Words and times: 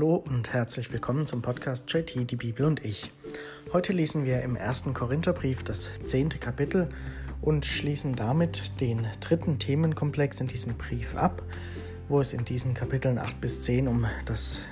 Hallo 0.00 0.14
und 0.16 0.54
herzlich 0.54 0.90
willkommen 0.94 1.26
zum 1.26 1.42
Podcast 1.42 1.92
JT, 1.92 2.30
die 2.30 2.36
Bibel 2.36 2.64
und 2.64 2.82
ich. 2.82 3.12
Heute 3.74 3.92
lesen 3.92 4.24
wir 4.24 4.40
im 4.40 4.56
ersten 4.56 4.94
Korintherbrief 4.94 5.62
das 5.62 5.90
zehnte 6.04 6.38
Kapitel 6.38 6.88
und 7.42 7.66
schließen 7.66 8.16
damit 8.16 8.80
den 8.80 9.06
dritten 9.20 9.58
Themenkomplex 9.58 10.40
in 10.40 10.46
diesem 10.46 10.78
Brief 10.78 11.14
ab, 11.16 11.42
wo 12.08 12.18
es 12.18 12.32
in 12.32 12.46
diesen 12.46 12.72
Kapiteln 12.72 13.18
8 13.18 13.42
bis 13.42 13.60
10 13.60 13.88
um 13.88 14.06
das 14.24 14.62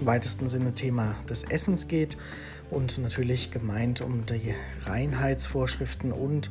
im 0.00 0.06
weitesten 0.06 0.48
Sinne 0.48 0.74
Thema 0.74 1.14
des 1.30 1.44
Essens 1.44 1.86
geht 1.86 2.16
und 2.68 2.98
natürlich 2.98 3.52
gemeint 3.52 4.00
um 4.00 4.26
die 4.26 4.52
Reinheitsvorschriften 4.84 6.10
und 6.10 6.50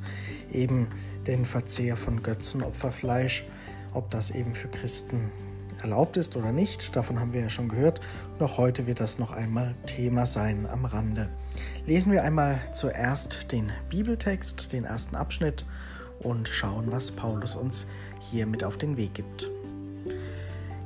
eben 0.53 0.87
den 1.27 1.45
Verzehr 1.45 1.97
von 1.97 2.23
Götzenopferfleisch, 2.23 3.43
ob 3.91 4.09
das 4.09 4.31
eben 4.31 4.55
für 4.55 4.69
Christen 4.69 5.33
erlaubt 5.81 6.17
ist 6.17 6.35
oder 6.35 6.51
nicht. 6.51 6.95
Davon 6.95 7.19
haben 7.19 7.33
wir 7.33 7.41
ja 7.41 7.49
schon 7.49 7.69
gehört. 7.69 8.01
Noch 8.39 8.57
heute 8.57 8.87
wird 8.87 8.99
das 8.99 9.19
noch 9.19 9.31
einmal 9.31 9.75
Thema 9.85 10.25
sein 10.25 10.67
am 10.71 10.85
Rande. 10.85 11.29
Lesen 11.85 12.11
wir 12.11 12.23
einmal 12.23 12.59
zuerst 12.73 13.51
den 13.51 13.71
Bibeltext, 13.89 14.73
den 14.73 14.83
ersten 14.83 15.15
Abschnitt 15.15 15.65
und 16.19 16.47
schauen, 16.47 16.91
was 16.91 17.11
Paulus 17.11 17.55
uns 17.55 17.87
hier 18.19 18.45
mit 18.45 18.63
auf 18.63 18.77
den 18.77 18.97
Weg 18.97 19.13
gibt. 19.13 19.49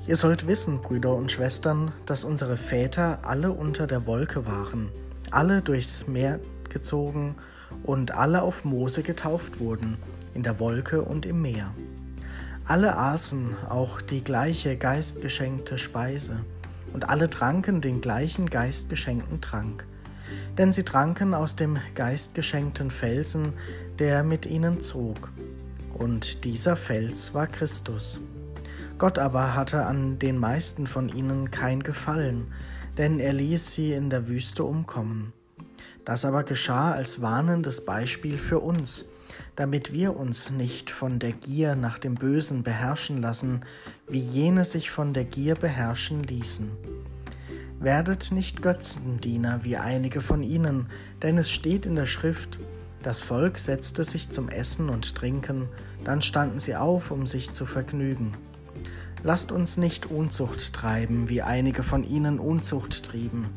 Ihr 0.07 0.15
sollt 0.15 0.47
wissen, 0.47 0.81
Brüder 0.81 1.15
und 1.15 1.31
Schwestern, 1.31 1.91
dass 2.05 2.23
unsere 2.23 2.57
Väter 2.57 3.19
alle 3.23 3.51
unter 3.51 3.87
der 3.87 4.05
Wolke 4.05 4.45
waren, 4.45 4.89
alle 5.31 5.61
durchs 5.61 6.07
Meer 6.07 6.39
gezogen 6.69 7.35
und 7.83 8.11
alle 8.11 8.43
auf 8.43 8.65
Mose 8.65 9.01
getauft 9.01 9.59
wurden, 9.59 9.97
in 10.35 10.43
der 10.43 10.59
Wolke 10.59 11.01
und 11.01 11.25
im 11.25 11.41
Meer. 11.41 11.73
Alle 12.67 12.97
aßen 12.97 13.55
auch 13.69 14.01
die 14.01 14.23
gleiche 14.23 14.75
geistgeschenkte 14.75 15.77
Speise, 15.77 16.39
und 16.93 17.09
alle 17.09 17.29
tranken 17.29 17.79
den 17.79 18.01
gleichen 18.01 18.49
geistgeschenkten 18.49 19.39
Trank. 19.39 19.85
Denn 20.57 20.71
sie 20.71 20.81
tranken 20.81 21.35
aus 21.35 21.55
dem 21.55 21.77
geistgeschenkten 21.93 22.89
Felsen, 22.89 23.53
der 23.99 24.23
mit 24.23 24.47
ihnen 24.47 24.81
zog. 24.81 25.31
Und 25.93 26.43
dieser 26.43 26.75
Fels 26.75 27.35
war 27.35 27.45
Christus. 27.45 28.19
Gott 28.97 29.19
aber 29.19 29.53
hatte 29.53 29.85
an 29.85 30.17
den 30.17 30.39
meisten 30.39 30.87
von 30.87 31.09
ihnen 31.09 31.51
kein 31.51 31.83
Gefallen, 31.83 32.51
denn 32.97 33.19
er 33.19 33.33
ließ 33.33 33.73
sie 33.73 33.91
in 33.91 34.09
der 34.09 34.27
Wüste 34.27 34.63
umkommen. 34.63 35.33
Das 36.03 36.25
aber 36.25 36.43
geschah 36.43 36.93
als 36.93 37.21
warnendes 37.21 37.85
Beispiel 37.85 38.39
für 38.39 38.59
uns, 38.59 39.05
damit 39.55 39.93
wir 39.93 40.15
uns 40.15 40.51
nicht 40.51 40.91
von 40.91 41.19
der 41.19 41.31
Gier 41.31 41.75
nach 41.75 41.97
dem 41.99 42.15
Bösen 42.15 42.63
beherrschen 42.63 43.21
lassen, 43.21 43.61
wie 44.07 44.19
jene 44.19 44.65
sich 44.65 44.91
von 44.91 45.13
der 45.13 45.25
Gier 45.25 45.55
beherrschen 45.55 46.23
ließen. 46.23 46.71
Werdet 47.79 48.31
nicht 48.31 48.61
Götzendiener 48.61 49.63
wie 49.63 49.77
einige 49.77 50.21
von 50.21 50.43
ihnen, 50.43 50.89
denn 51.21 51.37
es 51.37 51.51
steht 51.51 51.85
in 51.85 51.95
der 51.95 52.05
Schrift, 52.05 52.59
das 53.03 53.21
Volk 53.21 53.59
setzte 53.59 54.03
sich 54.03 54.31
zum 54.31 54.49
Essen 54.49 54.89
und 54.89 55.15
Trinken, 55.15 55.67
dann 56.03 56.21
standen 56.21 56.57
sie 56.57 56.75
auf, 56.75 57.11
um 57.11 57.27
sich 57.27 57.53
zu 57.53 57.65
vergnügen. 57.65 58.31
Lasst 59.21 59.51
uns 59.51 59.77
nicht 59.77 60.07
Unzucht 60.07 60.73
treiben, 60.73 61.29
wie 61.29 61.41
einige 61.41 61.83
von 61.83 62.03
ihnen 62.03 62.39
Unzucht 62.39 63.03
trieben. 63.03 63.49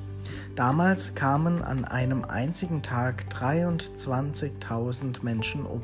Damals 0.58 1.14
kamen 1.14 1.62
an 1.62 1.84
einem 1.84 2.24
einzigen 2.24 2.82
Tag 2.82 3.26
23.000 3.32 5.22
Menschen 5.22 5.64
um. 5.64 5.82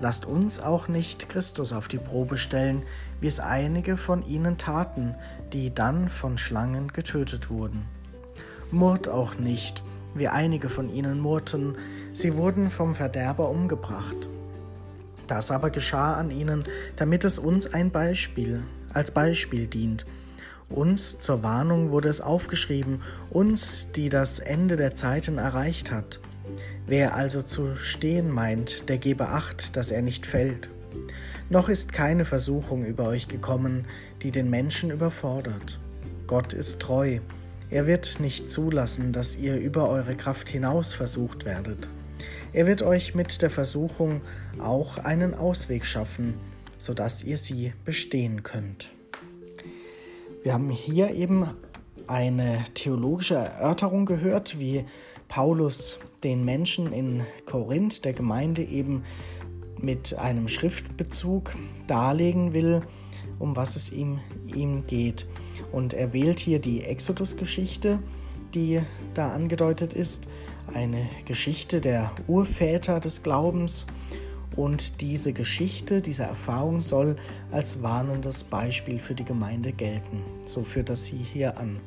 Lasst 0.00 0.24
uns 0.24 0.60
auch 0.60 0.88
nicht 0.88 1.28
Christus 1.28 1.74
auf 1.74 1.86
die 1.86 1.98
Probe 1.98 2.38
stellen, 2.38 2.84
wie 3.20 3.26
es 3.26 3.38
einige 3.38 3.98
von 3.98 4.26
ihnen 4.26 4.56
taten, 4.56 5.14
die 5.52 5.74
dann 5.74 6.08
von 6.08 6.38
Schlangen 6.38 6.90
getötet 6.94 7.50
wurden. 7.50 7.84
Murrt 8.70 9.10
auch 9.10 9.34
nicht, 9.34 9.82
wie 10.14 10.28
einige 10.28 10.70
von 10.70 10.88
ihnen 10.88 11.20
murrten, 11.20 11.76
sie 12.14 12.34
wurden 12.34 12.70
vom 12.70 12.94
Verderber 12.94 13.50
umgebracht. 13.50 14.30
Das 15.26 15.50
aber 15.50 15.68
geschah 15.68 16.14
an 16.14 16.30
ihnen, 16.30 16.64
damit 16.96 17.26
es 17.26 17.38
uns 17.38 17.74
ein 17.74 17.90
Beispiel, 17.90 18.62
als 18.94 19.10
Beispiel 19.10 19.66
dient, 19.66 20.06
uns 20.68 21.18
zur 21.18 21.42
Warnung 21.42 21.90
wurde 21.90 22.08
es 22.08 22.20
aufgeschrieben, 22.20 23.02
uns, 23.30 23.88
die 23.94 24.08
das 24.08 24.38
Ende 24.38 24.76
der 24.76 24.94
Zeiten 24.94 25.38
erreicht 25.38 25.90
hat. 25.90 26.20
Wer 26.86 27.14
also 27.14 27.42
zu 27.42 27.76
stehen 27.76 28.30
meint, 28.30 28.88
der 28.88 28.98
gebe 28.98 29.28
acht, 29.28 29.76
dass 29.76 29.90
er 29.90 30.02
nicht 30.02 30.26
fällt. 30.26 30.70
Noch 31.48 31.68
ist 31.68 31.92
keine 31.92 32.24
Versuchung 32.24 32.84
über 32.84 33.06
euch 33.08 33.28
gekommen, 33.28 33.86
die 34.22 34.30
den 34.30 34.50
Menschen 34.50 34.90
überfordert. 34.90 35.78
Gott 36.26 36.52
ist 36.52 36.80
treu. 36.80 37.20
Er 37.70 37.86
wird 37.86 38.20
nicht 38.20 38.50
zulassen, 38.50 39.12
dass 39.12 39.36
ihr 39.36 39.56
über 39.56 39.88
eure 39.88 40.16
Kraft 40.16 40.48
hinaus 40.48 40.92
versucht 40.92 41.44
werdet. 41.44 41.88
Er 42.52 42.66
wird 42.66 42.82
euch 42.82 43.14
mit 43.14 43.42
der 43.42 43.50
Versuchung 43.50 44.22
auch 44.58 44.98
einen 44.98 45.34
Ausweg 45.34 45.84
schaffen, 45.84 46.34
sodass 46.78 47.22
ihr 47.22 47.38
sie 47.38 47.72
bestehen 47.84 48.42
könnt. 48.42 48.95
Wir 50.42 50.52
haben 50.52 50.70
hier 50.70 51.14
eben 51.14 51.46
eine 52.06 52.64
theologische 52.74 53.34
Erörterung 53.34 54.06
gehört, 54.06 54.58
wie 54.58 54.84
Paulus 55.28 55.98
den 56.22 56.44
Menschen 56.44 56.92
in 56.92 57.24
Korinth, 57.46 58.04
der 58.04 58.12
Gemeinde, 58.12 58.62
eben 58.62 59.04
mit 59.80 60.16
einem 60.18 60.48
Schriftbezug 60.48 61.54
darlegen 61.86 62.52
will, 62.52 62.82
um 63.38 63.56
was 63.56 63.76
es 63.76 63.92
ihm, 63.92 64.20
ihm 64.54 64.86
geht. 64.86 65.26
Und 65.72 65.94
er 65.94 66.12
wählt 66.12 66.40
hier 66.40 66.60
die 66.60 66.82
Exodus-Geschichte, 66.82 67.98
die 68.54 68.80
da 69.14 69.32
angedeutet 69.32 69.92
ist, 69.92 70.26
eine 70.72 71.08
Geschichte 71.24 71.80
der 71.80 72.12
Urväter 72.26 73.00
des 73.00 73.22
Glaubens 73.22 73.86
und 74.54 75.00
diese 75.00 75.32
Geschichte, 75.32 76.00
diese 76.00 76.22
Erfahrung 76.22 76.80
soll 76.80 77.16
als 77.50 77.82
warnendes 77.82 78.44
Beispiel 78.44 78.98
für 78.98 79.14
die 79.14 79.24
Gemeinde 79.24 79.72
gelten. 79.72 80.22
So 80.46 80.62
führt 80.62 80.88
das 80.88 81.04
sie 81.04 81.16
hier 81.16 81.58
an. 81.58 81.80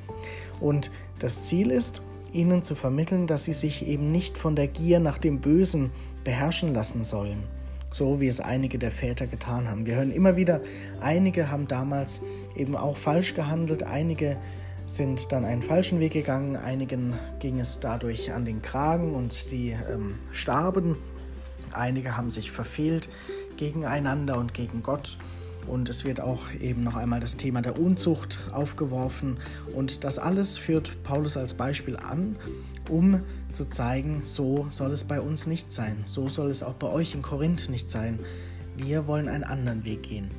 Und 0.60 0.92
das 1.20 1.44
Ziel 1.46 1.72
ist, 1.72 2.02
ihnen 2.34 2.64
zu 2.64 2.76
vermitteln, 2.76 3.28
dass 3.28 3.46
sie 3.46 3.54
sich 3.54 3.88
eben 3.88 4.12
nicht 4.12 4.38
von 4.38 4.56
der 4.56 4.68
Gier 4.68 5.00
nach 5.00 5.18
dem 5.18 5.40
Bösen 5.40 5.92
beherrschen 6.24 6.74
lassen 6.74 7.04
sollen, 7.04 7.44
so 7.92 8.20
wie 8.20 8.28
es 8.28 8.40
einige 8.40 8.78
der 8.78 8.92
Väter 8.92 9.26
getan 9.26 9.68
haben. 9.68 9.86
Wir 9.86 9.96
hören 9.96 10.12
immer 10.12 10.36
wieder, 10.36 10.62
einige 11.00 11.50
haben 11.50 11.68
damals 11.68 12.22
eben 12.56 12.76
auch 12.76 12.98
falsch 12.98 13.34
gehandelt, 13.34 13.84
einige 13.84 14.38
sind 14.86 15.32
dann 15.32 15.46
einen 15.46 15.62
falschen 15.62 16.00
Weg 16.00 16.14
gegangen, 16.14 16.56
einigen 16.56 17.14
ging 17.40 17.60
es 17.60 17.80
dadurch 17.80 18.34
an 18.34 18.46
den 18.46 18.62
Kragen 18.62 19.14
und 19.14 19.34
sie 19.34 19.76
ähm, 19.92 20.16
starben 20.32 20.98
Einige 21.74 22.18
haben 22.18 22.32
sich 22.32 22.52
verfehlt 22.52 23.10
gegeneinander 23.58 24.38
und 24.38 24.54
gegen 24.54 24.84
Gott. 24.84 25.18
Und 25.68 25.90
es 25.90 26.04
wird 26.04 26.20
auch 26.20 26.52
eben 26.60 26.82
noch 26.82 26.96
einmal 26.96 27.20
das 27.20 27.38
Thema 27.38 27.62
der 27.62 27.80
Unzucht 27.80 28.40
aufgeworfen. 28.52 29.38
Und 29.76 30.04
das 30.04 30.18
alles 30.18 30.58
führt 30.58 31.04
Paulus 31.04 31.38
als 31.38 31.54
Beispiel 31.54 31.98
an, 31.98 32.38
um 32.90 33.22
zu 33.54 33.66
zeigen, 33.66 34.22
so 34.24 34.68
soll 34.70 34.92
es 34.92 35.04
bei 35.04 35.22
uns 35.22 35.46
nicht 35.46 35.72
sein. 35.72 35.98
So 36.04 36.28
soll 36.28 36.50
es 36.50 36.64
auch 36.64 36.74
bei 36.74 36.88
euch 36.88 37.14
in 37.14 37.22
Korinth 37.22 37.70
nicht 37.70 37.90
sein. 37.90 38.20
Wir 38.78 39.06
wollen 39.06 39.28
einen 39.28 39.44
anderen 39.44 39.84
Weg 39.84 40.04
gehen. 40.04 40.32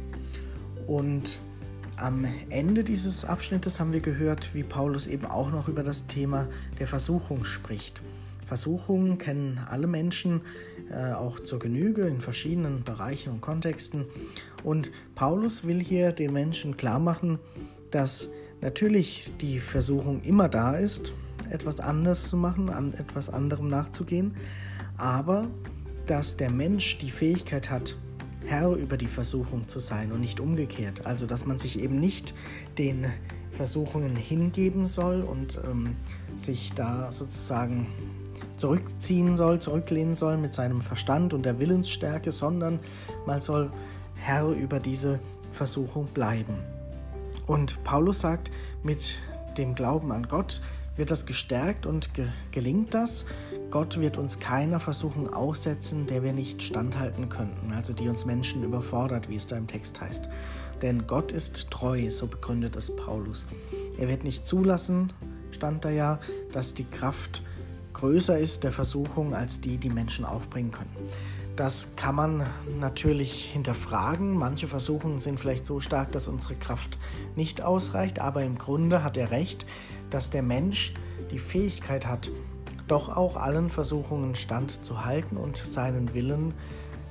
Und 0.86 1.38
am 1.96 2.26
Ende 2.48 2.82
dieses 2.82 3.24
Abschnittes 3.24 3.78
haben 3.78 3.92
wir 3.92 4.00
gehört, 4.00 4.54
wie 4.54 4.62
Paulus 4.62 5.06
eben 5.06 5.26
auch 5.26 5.50
noch 5.52 5.68
über 5.68 5.82
das 5.82 6.06
Thema 6.06 6.48
der 6.78 6.86
Versuchung 6.86 7.44
spricht. 7.44 8.00
Versuchungen 8.50 9.16
kennen 9.16 9.60
alle 9.64 9.86
Menschen 9.86 10.40
äh, 10.90 11.12
auch 11.12 11.38
zur 11.38 11.60
Genüge 11.60 12.08
in 12.08 12.20
verschiedenen 12.20 12.82
Bereichen 12.82 13.32
und 13.32 13.40
Kontexten. 13.40 14.06
Und 14.64 14.90
Paulus 15.14 15.68
will 15.68 15.78
hier 15.78 16.10
den 16.10 16.32
Menschen 16.32 16.76
klar 16.76 16.98
machen, 16.98 17.38
dass 17.92 18.28
natürlich 18.60 19.30
die 19.40 19.60
Versuchung 19.60 20.20
immer 20.22 20.48
da 20.48 20.74
ist, 20.74 21.12
etwas 21.48 21.78
anders 21.78 22.24
zu 22.24 22.36
machen, 22.36 22.70
an 22.70 22.92
etwas 22.94 23.30
anderem 23.30 23.68
nachzugehen, 23.68 24.34
aber 24.96 25.46
dass 26.08 26.36
der 26.36 26.50
Mensch 26.50 26.98
die 26.98 27.12
Fähigkeit 27.12 27.70
hat, 27.70 27.94
Herr 28.46 28.72
über 28.72 28.96
die 28.96 29.06
Versuchung 29.06 29.68
zu 29.68 29.78
sein 29.78 30.10
und 30.10 30.22
nicht 30.22 30.40
umgekehrt. 30.40 31.06
Also 31.06 31.24
dass 31.24 31.46
man 31.46 31.60
sich 31.60 31.80
eben 31.80 32.00
nicht 32.00 32.34
den 32.78 33.06
Versuchungen 33.52 34.16
hingeben 34.16 34.86
soll 34.86 35.20
und 35.20 35.60
ähm, 35.64 35.94
sich 36.34 36.72
da 36.72 37.12
sozusagen 37.12 37.86
zurückziehen 38.60 39.36
soll, 39.36 39.58
zurücklehnen 39.58 40.14
soll 40.14 40.36
mit 40.36 40.54
seinem 40.54 40.82
Verstand 40.82 41.34
und 41.34 41.46
der 41.46 41.58
Willensstärke, 41.58 42.30
sondern 42.30 42.78
man 43.26 43.40
soll 43.40 43.70
Herr 44.14 44.48
über 44.48 44.78
diese 44.78 45.18
Versuchung 45.52 46.06
bleiben. 46.06 46.54
Und 47.46 47.82
Paulus 47.84 48.20
sagt, 48.20 48.50
mit 48.82 49.18
dem 49.58 49.74
Glauben 49.74 50.12
an 50.12 50.28
Gott 50.28 50.62
wird 50.96 51.10
das 51.10 51.24
gestärkt 51.24 51.86
und 51.86 52.14
ge 52.14 52.28
gelingt 52.50 52.92
das. 52.92 53.24
Gott 53.70 53.98
wird 53.98 54.18
uns 54.18 54.38
keiner 54.38 54.78
Versuchung 54.78 55.32
aussetzen, 55.32 56.06
der 56.06 56.22
wir 56.22 56.32
nicht 56.32 56.62
standhalten 56.62 57.28
könnten, 57.28 57.72
also 57.72 57.92
die 57.92 58.08
uns 58.08 58.26
Menschen 58.26 58.62
überfordert, 58.62 59.28
wie 59.28 59.36
es 59.36 59.46
da 59.46 59.56
im 59.56 59.66
Text 59.66 60.00
heißt. 60.00 60.28
Denn 60.82 61.06
Gott 61.06 61.32
ist 61.32 61.70
treu, 61.70 62.10
so 62.10 62.26
begründet 62.26 62.76
es 62.76 62.94
Paulus. 62.94 63.46
Er 63.98 64.08
wird 64.08 64.24
nicht 64.24 64.46
zulassen, 64.46 65.12
stand 65.50 65.84
da 65.84 65.90
ja, 65.90 66.20
dass 66.52 66.74
die 66.74 66.84
Kraft 66.84 67.42
größer 68.00 68.38
ist 68.38 68.64
der 68.64 68.72
Versuchung 68.72 69.34
als 69.34 69.60
die, 69.60 69.76
die 69.76 69.90
Menschen 69.90 70.24
aufbringen 70.24 70.70
können. 70.70 70.96
Das 71.54 71.96
kann 71.96 72.14
man 72.14 72.46
natürlich 72.78 73.44
hinterfragen. 73.52 74.34
Manche 74.38 74.68
Versuchungen 74.68 75.18
sind 75.18 75.38
vielleicht 75.38 75.66
so 75.66 75.80
stark, 75.80 76.10
dass 76.12 76.26
unsere 76.26 76.54
Kraft 76.54 76.98
nicht 77.36 77.60
ausreicht, 77.60 78.18
aber 78.18 78.42
im 78.42 78.56
Grunde 78.56 79.04
hat 79.04 79.18
er 79.18 79.30
recht, 79.30 79.66
dass 80.08 80.30
der 80.30 80.42
Mensch 80.42 80.94
die 81.30 81.38
Fähigkeit 81.38 82.06
hat, 82.06 82.30
doch 82.88 83.14
auch 83.14 83.36
allen 83.36 83.68
Versuchungen 83.68 84.34
standzuhalten 84.34 85.36
und 85.36 85.58
seinen 85.58 86.14
Willen 86.14 86.54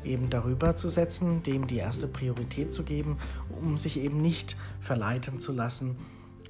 eben 0.04 0.32
darüber 0.32 0.76
zu 0.76 0.90
setzen, 0.90 1.44
dem 1.44 1.68
die 1.68 1.78
erste 1.78 2.08
Priorität 2.08 2.74
zu 2.74 2.82
geben, 2.82 3.18
um 3.52 3.78
sich 3.78 4.00
eben 4.00 4.22
nicht 4.22 4.58
verleiten 4.82 5.40
zu 5.40 5.54
lassen 5.54 5.98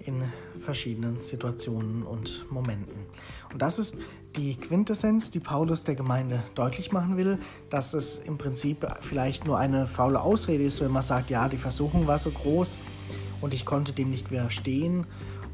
in 0.05 0.23
verschiedenen 0.61 1.21
Situationen 1.21 2.03
und 2.03 2.49
Momenten. 2.51 3.05
Und 3.51 3.61
das 3.61 3.79
ist 3.79 3.97
die 4.35 4.55
Quintessenz, 4.55 5.31
die 5.31 5.39
Paulus 5.39 5.83
der 5.83 5.95
Gemeinde 5.95 6.43
deutlich 6.55 6.91
machen 6.91 7.17
will, 7.17 7.39
dass 7.69 7.93
es 7.93 8.17
im 8.17 8.37
Prinzip 8.37 8.85
vielleicht 9.01 9.45
nur 9.45 9.57
eine 9.57 9.87
faule 9.87 10.21
Ausrede 10.21 10.63
ist, 10.63 10.81
wenn 10.81 10.91
man 10.91 11.03
sagt, 11.03 11.29
ja, 11.29 11.49
die 11.49 11.57
Versuchung 11.57 12.07
war 12.07 12.17
so 12.17 12.29
groß 12.29 12.79
und 13.41 13.53
ich 13.53 13.65
konnte 13.65 13.93
dem 13.93 14.09
nicht 14.09 14.31
widerstehen 14.31 15.07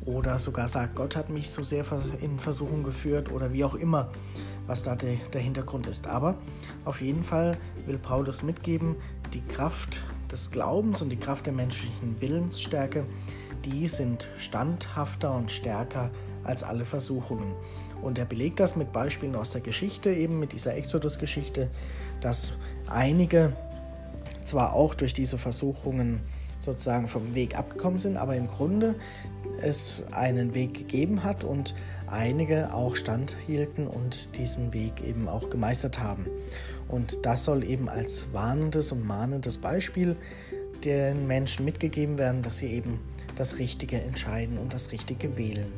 oder 0.06 0.38
sogar 0.40 0.68
sagt, 0.68 0.96
Gott 0.96 1.16
hat 1.16 1.30
mich 1.30 1.50
so 1.50 1.64
sehr 1.64 1.84
in 2.22 2.38
Versuchung 2.38 2.84
geführt 2.84 3.32
oder 3.32 3.54
wie 3.54 3.64
auch 3.64 3.76
immer, 3.76 4.10
was 4.68 4.84
da 4.84 4.96
der, 4.96 5.16
der 5.34 5.42
Hintergrund 5.42 5.88
ist. 5.88 6.08
Aber 6.08 6.36
auf 6.84 7.02
jeden 7.02 7.24
Fall 7.24 7.58
will 7.86 7.98
Paulus 7.98 8.44
mitgeben, 8.44 8.96
die 9.34 9.42
Kraft 9.42 10.02
des 10.32 10.52
Glaubens 10.52 11.02
und 11.02 11.10
die 11.10 11.18
Kraft 11.18 11.46
der 11.46 11.54
menschlichen 11.54 12.20
Willensstärke, 12.20 13.06
die 13.64 13.88
sind 13.88 14.28
standhafter 14.38 15.34
und 15.34 15.50
stärker 15.50 16.12
als 16.44 16.64
alle 16.64 16.86
Versuchungen. 16.86 17.56
Und 18.06 18.20
er 18.20 18.26
belegt 18.26 18.60
das 18.60 18.76
mit 18.76 18.94
Beispielen 18.94 19.36
aus 19.36 19.52
der 19.52 19.62
Geschichte, 19.62 20.12
eben 20.12 20.40
mit 20.40 20.54
dieser 20.54 20.76
Exodus-Geschichte, 20.76 21.70
dass 22.22 22.54
einige 22.88 23.54
zwar 24.46 24.74
auch 24.74 24.94
durch 24.94 25.14
diese 25.14 25.40
Versuchungen 25.40 26.20
sozusagen 26.60 27.08
vom 27.08 27.34
Weg 27.34 27.58
abgekommen 27.58 27.98
sind, 27.98 28.18
aber 28.18 28.36
im 28.36 28.48
Grunde 28.48 28.94
es 29.60 30.04
einen 30.12 30.54
Weg 30.54 30.76
gegeben 30.76 31.24
hat 31.24 31.44
und 31.44 31.74
einige 32.06 32.72
auch 32.76 32.96
standhielten 32.96 33.88
und 33.88 34.38
diesen 34.38 34.72
Weg 34.72 35.02
eben 35.04 35.28
auch 35.28 35.50
gemeistert 35.50 36.00
haben. 36.00 36.28
Und 36.88 37.26
das 37.26 37.44
soll 37.44 37.64
eben 37.64 37.90
als 37.90 38.32
warnendes 38.34 38.92
und 38.92 39.04
mahnendes 39.04 39.58
Beispiel 39.58 40.16
den 40.84 41.26
Menschen 41.26 41.66
mitgegeben 41.66 42.20
werden, 42.20 42.44
dass 42.44 42.60
sie 42.60 42.68
eben 42.68 43.00
das 43.36 43.58
Richtige 43.58 44.00
entscheiden 44.00 44.60
und 44.60 44.76
das 44.76 44.92
Richtige 44.92 45.38
wählen. 45.38 45.74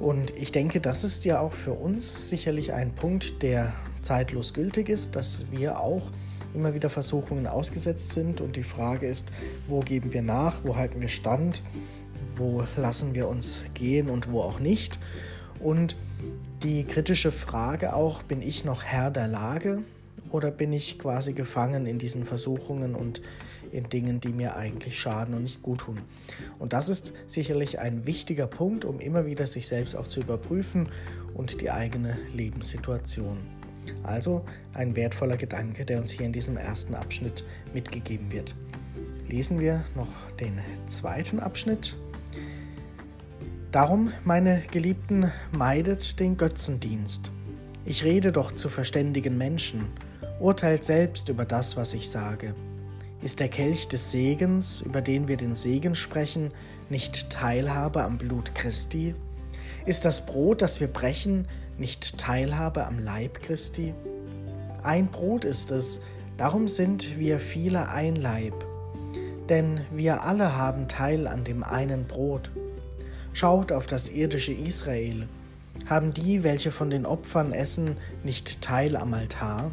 Und 0.00 0.36
ich 0.36 0.52
denke, 0.52 0.80
das 0.80 1.04
ist 1.04 1.24
ja 1.24 1.40
auch 1.40 1.52
für 1.52 1.72
uns 1.72 2.28
sicherlich 2.28 2.72
ein 2.72 2.94
Punkt, 2.94 3.42
der 3.42 3.72
zeitlos 4.02 4.52
gültig 4.54 4.88
ist, 4.88 5.16
dass 5.16 5.46
wir 5.50 5.80
auch 5.80 6.10
immer 6.54 6.74
wieder 6.74 6.90
Versuchungen 6.90 7.46
ausgesetzt 7.46 8.12
sind. 8.12 8.40
Und 8.40 8.56
die 8.56 8.62
Frage 8.62 9.06
ist, 9.06 9.28
wo 9.68 9.80
geben 9.80 10.12
wir 10.12 10.22
nach, 10.22 10.64
wo 10.64 10.76
halten 10.76 11.00
wir 11.00 11.08
stand, 11.08 11.62
wo 12.36 12.64
lassen 12.76 13.14
wir 13.14 13.28
uns 13.28 13.64
gehen 13.74 14.08
und 14.08 14.30
wo 14.30 14.40
auch 14.40 14.60
nicht. 14.60 14.98
Und 15.60 15.96
die 16.62 16.84
kritische 16.84 17.32
Frage 17.32 17.94
auch, 17.94 18.22
bin 18.22 18.42
ich 18.42 18.64
noch 18.64 18.82
Herr 18.82 19.10
der 19.10 19.28
Lage 19.28 19.82
oder 20.30 20.50
bin 20.50 20.72
ich 20.72 20.98
quasi 20.98 21.32
gefangen 21.32 21.86
in 21.86 21.98
diesen 21.98 22.24
Versuchungen 22.24 22.94
und 22.94 23.22
in 23.72 23.88
Dingen, 23.88 24.20
die 24.20 24.32
mir 24.32 24.56
eigentlich 24.56 24.98
schaden 24.98 25.34
und 25.34 25.42
nicht 25.42 25.62
gut 25.62 25.80
tun. 25.80 26.00
Und 26.58 26.72
das 26.72 26.88
ist 26.88 27.12
sicherlich 27.26 27.78
ein 27.78 28.06
wichtiger 28.06 28.46
Punkt, 28.46 28.84
um 28.84 29.00
immer 29.00 29.26
wieder 29.26 29.46
sich 29.46 29.66
selbst 29.66 29.96
auch 29.96 30.06
zu 30.06 30.20
überprüfen 30.20 30.88
und 31.34 31.60
die 31.60 31.70
eigene 31.70 32.16
Lebenssituation. 32.32 33.38
Also 34.02 34.44
ein 34.72 34.96
wertvoller 34.96 35.36
Gedanke, 35.36 35.84
der 35.84 35.98
uns 35.98 36.10
hier 36.10 36.26
in 36.26 36.32
diesem 36.32 36.56
ersten 36.56 36.94
Abschnitt 36.94 37.44
mitgegeben 37.72 38.32
wird. 38.32 38.54
Lesen 39.28 39.60
wir 39.60 39.84
noch 39.94 40.08
den 40.40 40.60
zweiten 40.86 41.40
Abschnitt. 41.40 41.96
Darum, 43.72 44.12
meine 44.24 44.62
Geliebten, 44.70 45.30
meidet 45.52 46.18
den 46.20 46.36
Götzendienst. 46.36 47.30
Ich 47.84 48.04
rede 48.04 48.32
doch 48.32 48.52
zu 48.52 48.68
verständigen 48.68 49.36
Menschen, 49.36 49.86
urteilt 50.38 50.84
selbst 50.84 51.28
über 51.28 51.44
das, 51.44 51.76
was 51.76 51.94
ich 51.94 52.10
sage. 52.10 52.54
Ist 53.22 53.40
der 53.40 53.48
Kelch 53.48 53.88
des 53.88 54.10
Segens, 54.10 54.82
über 54.82 55.00
den 55.00 55.28
wir 55.28 55.36
den 55.36 55.54
Segen 55.54 55.94
sprechen, 55.94 56.52
nicht 56.90 57.30
Teilhabe 57.30 58.04
am 58.04 58.18
Blut 58.18 58.54
Christi? 58.54 59.14
Ist 59.86 60.04
das 60.04 60.26
Brot, 60.26 60.62
das 60.62 60.80
wir 60.80 60.88
brechen, 60.88 61.48
nicht 61.78 62.18
Teilhabe 62.18 62.86
am 62.86 62.98
Leib 62.98 63.40
Christi? 63.40 63.94
Ein 64.82 65.08
Brot 65.08 65.44
ist 65.44 65.70
es, 65.70 66.00
darum 66.36 66.68
sind 66.68 67.18
wir 67.18 67.38
viele 67.38 67.88
ein 67.88 68.16
Leib. 68.16 68.54
Denn 69.48 69.80
wir 69.92 70.24
alle 70.24 70.56
haben 70.56 70.88
Teil 70.88 71.26
an 71.26 71.44
dem 71.44 71.64
einen 71.64 72.06
Brot. 72.06 72.50
Schaut 73.32 73.72
auf 73.72 73.86
das 73.86 74.08
irdische 74.08 74.52
Israel. 74.52 75.28
Haben 75.86 76.12
die, 76.12 76.42
welche 76.42 76.70
von 76.70 76.90
den 76.90 77.06
Opfern 77.06 77.52
essen, 77.52 77.96
nicht 78.24 78.62
Teil 78.62 78.96
am 78.96 79.14
Altar? 79.14 79.70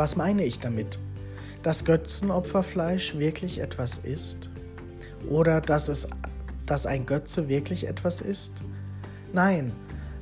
Was 0.00 0.16
meine 0.16 0.44
ich 0.44 0.58
damit? 0.60 0.98
dass 1.62 1.84
Götzenopferfleisch 1.84 3.18
wirklich 3.18 3.60
etwas 3.60 3.98
ist? 3.98 4.48
Oder 5.28 5.60
dass, 5.60 5.88
es, 5.88 6.08
dass 6.64 6.86
ein 6.86 7.04
Götze 7.04 7.50
wirklich 7.50 7.86
etwas 7.86 8.22
ist? 8.22 8.62
Nein, 9.34 9.72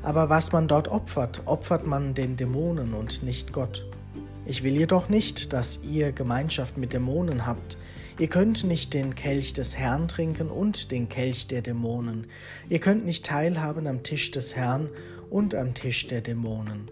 aber 0.02 0.30
was 0.30 0.50
man 0.50 0.66
dort 0.66 0.88
opfert, 0.88 1.42
opfert 1.44 1.86
man 1.86 2.14
den 2.14 2.34
Dämonen 2.34 2.92
und 2.92 3.22
nicht 3.22 3.52
Gott. 3.52 3.86
Ich 4.46 4.64
will 4.64 4.74
jedoch 4.74 5.08
nicht, 5.08 5.52
dass 5.52 5.80
ihr 5.84 6.10
Gemeinschaft 6.10 6.76
mit 6.76 6.92
Dämonen 6.92 7.46
habt. 7.46 7.78
Ihr 8.18 8.28
könnt 8.28 8.64
nicht 8.64 8.94
den 8.94 9.14
Kelch 9.14 9.52
des 9.52 9.78
Herrn 9.78 10.08
trinken 10.08 10.50
und 10.50 10.90
den 10.90 11.08
Kelch 11.08 11.46
der 11.46 11.62
Dämonen. 11.62 12.26
Ihr 12.68 12.80
könnt 12.80 13.06
nicht 13.06 13.24
teilhaben 13.24 13.86
am 13.86 14.02
Tisch 14.02 14.32
des 14.32 14.56
Herrn 14.56 14.88
und 15.30 15.54
am 15.54 15.74
Tisch 15.74 16.08
der 16.08 16.20
Dämonen. 16.20 16.90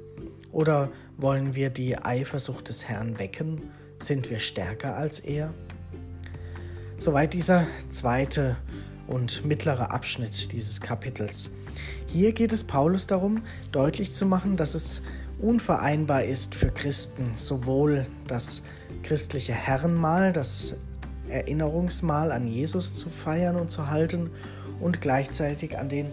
Oder 0.57 0.89
wollen 1.19 1.55
wir 1.55 1.69
die 1.69 1.99
Eifersucht 1.99 2.71
des 2.71 2.89
Herrn 2.89 3.19
wecken? 3.19 3.61
Sind 3.99 4.31
wir 4.31 4.39
stärker 4.39 4.97
als 4.97 5.21
er? 5.21 5.53
Soweit 6.97 7.35
dieser 7.35 7.67
zweite 7.91 8.57
und 9.07 9.45
mittlere 9.45 9.91
Abschnitt 9.91 10.53
dieses 10.53 10.81
Kapitels. 10.81 11.51
Hier 12.07 12.33
geht 12.33 12.55
es 12.55 12.65
Paulus 12.65 13.07
darum, 13.07 13.43
deutlich 13.71 14.15
zu 14.15 14.25
machen, 14.25 14.57
dass 14.57 14.75
es 14.75 15.03
unvereinbar 15.43 16.25
ist 16.25 16.55
für 16.55 16.71
Christen, 16.71 17.33
sowohl 17.35 18.07
das 18.27 18.63
christliche 19.03 19.53
Herrenmahl, 19.53 20.33
das 20.33 20.73
Erinnerungsmahl 21.29 22.33
an 22.33 22.49
Jesus 22.49 22.97
zu 22.97 23.11
feiern 23.11 23.57
und 23.57 23.71
zu 23.71 23.91
halten 23.91 24.31
und 24.81 25.03
gleichzeitig 25.03 25.79
an 25.79 25.91
den 25.91 26.07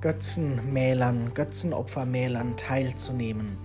Götzenmählern, 0.00 1.34
Götzenopfermählern 1.34 2.56
teilzunehmen. 2.56 3.56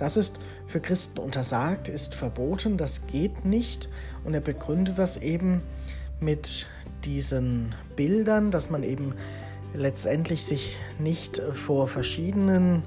Das 0.00 0.16
ist 0.16 0.38
für 0.66 0.80
Christen 0.80 1.18
untersagt, 1.18 1.90
ist 1.90 2.14
verboten, 2.14 2.78
das 2.78 3.06
geht 3.06 3.44
nicht. 3.44 3.90
Und 4.24 4.32
er 4.32 4.40
begründet 4.40 4.98
das 4.98 5.18
eben 5.18 5.60
mit 6.20 6.68
diesen 7.04 7.74
Bildern, 7.96 8.50
dass 8.50 8.70
man 8.70 8.82
eben 8.82 9.12
letztendlich 9.74 10.46
sich 10.46 10.78
nicht 10.98 11.42
vor 11.52 11.86
verschiedenen 11.86 12.82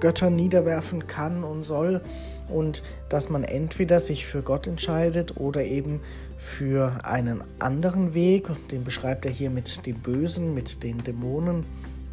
Göttern 0.00 0.36
niederwerfen 0.36 1.06
kann 1.06 1.42
und 1.42 1.62
soll. 1.62 2.02
Und 2.48 2.82
dass 3.08 3.30
man 3.30 3.44
entweder 3.44 3.98
sich 3.98 4.26
für 4.26 4.42
Gott 4.42 4.66
entscheidet 4.66 5.38
oder 5.38 5.64
eben 5.64 6.02
für 6.36 7.02
einen 7.02 7.42
anderen 7.60 8.12
Weg, 8.12 8.50
den 8.70 8.84
beschreibt 8.84 9.24
er 9.24 9.32
hier 9.32 9.48
mit 9.48 9.86
dem 9.86 10.00
Bösen, 10.00 10.52
mit 10.52 10.82
den 10.82 11.02
Dämonen, 11.02 11.64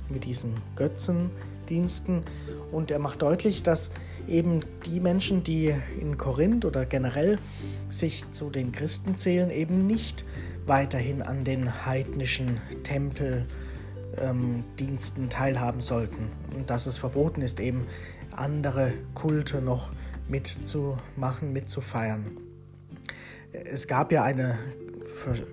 mit 0.07 0.23
diesen 0.23 0.53
Götzendiensten. 0.77 2.23
Und 2.71 2.89
er 2.89 2.99
macht 2.99 3.21
deutlich, 3.21 3.61
dass 3.61 3.91
eben 4.27 4.61
die 4.85 4.99
Menschen, 4.99 5.43
die 5.43 5.73
in 5.99 6.17
Korinth 6.17 6.65
oder 6.65 6.85
generell 6.85 7.39
sich 7.89 8.29
zu 8.31 8.49
den 8.49 8.71
Christen 8.71 9.17
zählen, 9.17 9.49
eben 9.49 9.87
nicht 9.87 10.25
weiterhin 10.65 11.21
an 11.21 11.43
den 11.43 11.85
heidnischen 11.85 12.59
Tempeldiensten 12.83 15.23
ähm, 15.23 15.29
teilhaben 15.29 15.81
sollten. 15.81 16.29
Und 16.55 16.69
dass 16.69 16.87
es 16.87 16.97
verboten 16.97 17.41
ist, 17.41 17.59
eben 17.59 17.85
andere 18.31 18.93
Kulte 19.13 19.61
noch 19.61 19.91
mitzumachen, 20.27 21.53
mitzufeiern. 21.53 22.37
Es 23.51 23.87
gab 23.87 24.11
ja 24.11 24.23
eine 24.23 24.57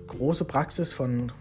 große 0.07 0.45
Praxis 0.45 0.93
von 0.93 1.31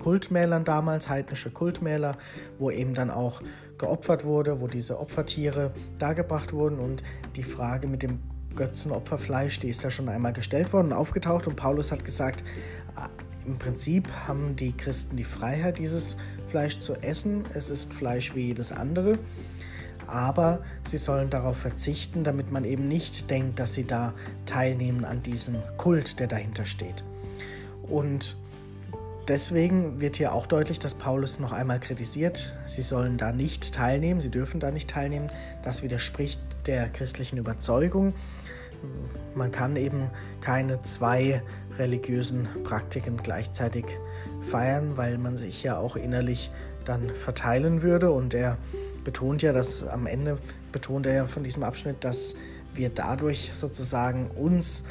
Kultmälern 0.00 0.64
damals, 0.64 1.08
heidnische 1.08 1.50
Kultmäler, 1.50 2.18
wo 2.58 2.70
eben 2.70 2.94
dann 2.94 3.10
auch 3.10 3.40
geopfert 3.80 4.24
wurde, 4.24 4.60
wo 4.60 4.68
diese 4.68 5.00
Opfertiere 5.00 5.72
dargebracht 5.98 6.52
wurden 6.52 6.78
und 6.78 7.02
die 7.34 7.42
Frage 7.42 7.88
mit 7.88 8.04
dem 8.04 8.20
Götzenopferfleisch, 8.54 9.58
die 9.60 9.70
ist 9.70 9.82
ja 9.82 9.90
schon 9.90 10.08
einmal 10.08 10.32
gestellt 10.32 10.72
worden, 10.72 10.92
aufgetaucht 10.92 11.46
und 11.46 11.56
Paulus 11.56 11.90
hat 11.90 12.04
gesagt, 12.04 12.44
Im 13.46 13.58
Prinzip 13.58 14.08
haben 14.28 14.54
die 14.54 14.76
Christen 14.76 15.16
die 15.16 15.24
Freiheit, 15.24 15.78
dieses 15.78 16.18
Fleisch 16.48 16.78
zu 16.78 16.94
essen. 17.02 17.42
Es 17.54 17.70
ist 17.70 17.92
Fleisch 17.92 18.34
wie 18.34 18.48
jedes 18.48 18.70
andere. 18.70 19.18
Aber 20.06 20.62
sie 20.84 20.98
sollen 20.98 21.30
darauf 21.30 21.56
verzichten, 21.56 22.22
damit 22.22 22.52
man 22.52 22.64
eben 22.64 22.86
nicht 22.86 23.30
denkt, 23.30 23.58
dass 23.58 23.74
sie 23.74 23.86
da 23.86 24.12
teilnehmen 24.44 25.04
an 25.04 25.22
diesem 25.22 25.56
Kult, 25.78 26.20
der 26.20 26.26
dahinter 26.26 26.66
steht. 26.66 27.02
Und 27.82 28.36
deswegen 29.28 30.00
wird 30.00 30.16
hier 30.16 30.32
auch 30.32 30.46
deutlich, 30.46 30.78
dass 30.78 30.94
Paulus 30.94 31.38
noch 31.38 31.52
einmal 31.52 31.80
kritisiert, 31.80 32.56
sie 32.66 32.82
sollen 32.82 33.16
da 33.16 33.32
nicht 33.32 33.74
teilnehmen, 33.74 34.20
sie 34.20 34.30
dürfen 34.30 34.60
da 34.60 34.70
nicht 34.70 34.90
teilnehmen. 34.90 35.30
Das 35.62 35.82
widerspricht 35.82 36.40
der 36.66 36.88
christlichen 36.88 37.38
Überzeugung. 37.38 38.14
Man 39.34 39.52
kann 39.52 39.76
eben 39.76 40.10
keine 40.40 40.82
zwei 40.82 41.42
religiösen 41.78 42.48
Praktiken 42.64 43.16
gleichzeitig 43.18 43.84
feiern, 44.42 44.96
weil 44.96 45.18
man 45.18 45.36
sich 45.36 45.62
ja 45.62 45.78
auch 45.78 45.96
innerlich 45.96 46.50
dann 46.84 47.14
verteilen 47.14 47.82
würde. 47.82 48.10
Und 48.10 48.34
er 48.34 48.58
betont 49.04 49.42
ja, 49.42 49.52
dass 49.52 49.86
am 49.86 50.06
Ende 50.06 50.38
betont 50.72 51.06
er 51.06 51.14
ja 51.14 51.26
von 51.26 51.42
diesem 51.42 51.62
Abschnitt, 51.62 52.04
dass 52.04 52.36
wir 52.74 52.90
dadurch 52.90 53.50
sozusagen 53.52 54.30
uns 54.30 54.84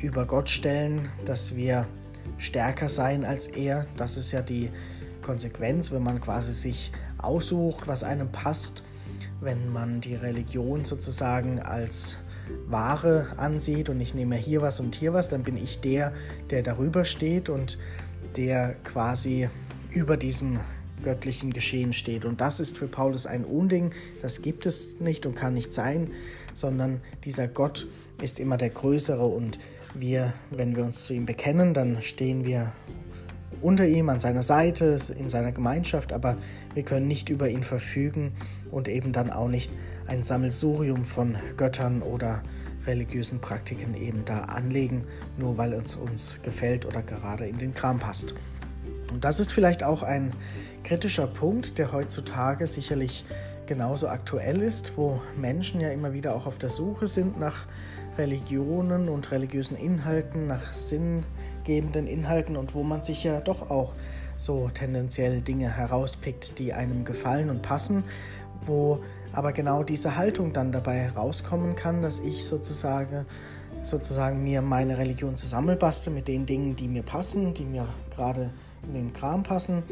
über 0.00 0.26
Gott 0.26 0.48
stellen, 0.48 1.08
dass 1.24 1.56
wir 1.56 1.86
stärker 2.36 2.88
sein 2.88 3.24
als 3.24 3.46
er. 3.46 3.86
Das 3.96 4.16
ist 4.16 4.32
ja 4.32 4.42
die 4.42 4.70
Konsequenz, 5.22 5.92
wenn 5.92 6.02
man 6.02 6.20
quasi 6.20 6.52
sich 6.52 6.92
aussucht, 7.18 7.86
was 7.86 8.04
einem 8.04 8.30
passt, 8.30 8.82
wenn 9.40 9.72
man 9.72 10.00
die 10.00 10.14
Religion 10.14 10.84
sozusagen 10.84 11.60
als 11.60 12.18
Ware 12.66 13.26
ansieht 13.36 13.88
und 13.90 14.00
ich 14.00 14.14
nehme 14.14 14.36
hier 14.36 14.62
was 14.62 14.80
und 14.80 14.94
hier 14.94 15.12
was, 15.12 15.28
dann 15.28 15.42
bin 15.42 15.56
ich 15.56 15.80
der, 15.80 16.12
der 16.50 16.62
darüber 16.62 17.04
steht 17.04 17.48
und 17.48 17.78
der 18.36 18.74
quasi 18.84 19.48
über 19.90 20.16
diesem 20.16 20.60
göttlichen 21.02 21.52
Geschehen 21.52 21.92
steht. 21.92 22.24
Und 22.24 22.40
das 22.40 22.60
ist 22.60 22.76
für 22.76 22.88
Paulus 22.88 23.26
ein 23.26 23.44
Unding, 23.44 23.92
das 24.20 24.42
gibt 24.42 24.66
es 24.66 25.00
nicht 25.00 25.26
und 25.26 25.34
kann 25.34 25.54
nicht 25.54 25.72
sein, 25.72 26.10
sondern 26.54 27.00
dieser 27.24 27.48
Gott 27.48 27.86
ist 28.20 28.40
immer 28.40 28.56
der 28.56 28.70
Größere 28.70 29.24
und 29.24 29.58
wir, 29.94 30.32
wenn 30.50 30.76
wir 30.76 30.84
uns 30.84 31.04
zu 31.04 31.14
ihm 31.14 31.26
bekennen, 31.26 31.74
dann 31.74 32.02
stehen 32.02 32.44
wir 32.44 32.72
unter 33.60 33.86
ihm, 33.86 34.08
an 34.08 34.18
seiner 34.18 34.42
Seite, 34.42 34.96
in 35.18 35.28
seiner 35.28 35.52
Gemeinschaft, 35.52 36.12
aber 36.12 36.36
wir 36.74 36.84
können 36.84 37.08
nicht 37.08 37.28
über 37.28 37.48
ihn 37.48 37.62
verfügen 37.62 38.32
und 38.70 38.88
eben 38.88 39.12
dann 39.12 39.30
auch 39.30 39.48
nicht 39.48 39.72
ein 40.06 40.22
Sammelsurium 40.22 41.04
von 41.04 41.36
Göttern 41.56 42.02
oder 42.02 42.42
religiösen 42.86 43.40
Praktiken 43.40 43.94
eben 43.94 44.24
da 44.24 44.42
anlegen, 44.42 45.04
nur 45.36 45.58
weil 45.58 45.72
es 45.74 45.96
uns 45.96 46.40
gefällt 46.42 46.86
oder 46.86 47.02
gerade 47.02 47.46
in 47.46 47.58
den 47.58 47.74
Kram 47.74 47.98
passt. 47.98 48.34
Und 49.12 49.24
das 49.24 49.40
ist 49.40 49.52
vielleicht 49.52 49.82
auch 49.82 50.02
ein 50.02 50.32
kritischer 50.84 51.26
Punkt, 51.26 51.78
der 51.78 51.92
heutzutage 51.92 52.66
sicherlich 52.66 53.24
genauso 53.66 54.08
aktuell 54.08 54.62
ist, 54.62 54.96
wo 54.96 55.20
Menschen 55.36 55.80
ja 55.80 55.90
immer 55.90 56.12
wieder 56.12 56.34
auch 56.34 56.46
auf 56.46 56.58
der 56.58 56.70
Suche 56.70 57.06
sind 57.06 57.38
nach 57.38 57.66
Religionen 58.18 59.08
und 59.08 59.30
religiösen 59.30 59.76
Inhalten, 59.76 60.48
nach 60.48 60.72
sinngebenden 60.72 62.06
Inhalten 62.06 62.56
und 62.56 62.74
wo 62.74 62.82
man 62.82 63.02
sich 63.02 63.24
ja 63.24 63.40
doch 63.40 63.70
auch 63.70 63.92
so 64.36 64.68
tendenziell 64.68 65.40
Dinge 65.40 65.74
herauspickt, 65.74 66.58
die 66.58 66.72
einem 66.72 67.04
gefallen 67.04 67.50
und 67.50 67.62
passen, 67.62 68.04
wo 68.60 69.00
aber 69.32 69.52
genau 69.52 69.82
diese 69.82 70.16
Haltung 70.16 70.52
dann 70.52 70.72
dabei 70.72 70.96
herauskommen 70.96 71.76
kann, 71.76 72.02
dass 72.02 72.18
ich 72.18 72.44
sozusagen, 72.44 73.26
sozusagen 73.82 74.42
mir 74.42 74.62
meine 74.62 74.98
Religion 74.98 75.36
zusammenbaste 75.36 76.10
mit 76.10 76.28
den 76.28 76.46
Dingen, 76.46 76.76
die 76.76 76.88
mir 76.88 77.02
passen, 77.02 77.54
die 77.54 77.64
mir 77.64 77.86
gerade 78.14 78.50
in 78.86 78.94
den 78.94 79.12
Kram 79.12 79.42
passen 79.42 79.82